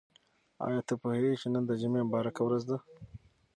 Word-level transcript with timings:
آیا 0.65 0.79
ته 0.87 0.93
پوهېږې 1.01 1.35
چې 1.41 1.47
نن 1.53 1.63
د 1.67 1.71
جمعې 1.81 2.01
مبارکه 2.07 2.41
ورځ 2.43 2.63
ده؟ 2.69 2.77